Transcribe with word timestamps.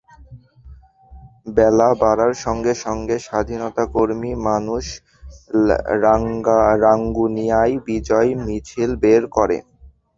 বেলা 1.47 1.89
বাড়ার 2.01 2.33
সঙ্গে 2.45 2.73
সঙ্গে 2.85 3.15
স্বাধীনতাকামী 3.19 4.31
মানুষ 4.47 4.83
রাঙ্গুনিয়ায় 6.83 7.75
বিজয় 7.87 8.29
মিছিল 8.45 8.91
বের 9.03 9.23
করে। 9.35 9.57